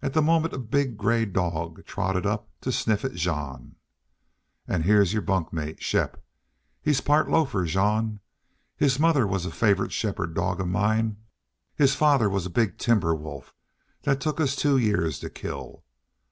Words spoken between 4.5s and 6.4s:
"An' heah's your bunkmate, Shepp.